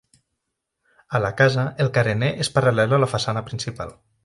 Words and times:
A 1.19 1.21
la 1.25 1.31
casa 1.41 1.67
el 1.85 1.93
carener 1.99 2.31
és 2.47 2.51
paral·lel 2.57 2.99
a 2.99 3.01
la 3.05 3.13
façana 3.15 3.47
principal. 3.51 3.97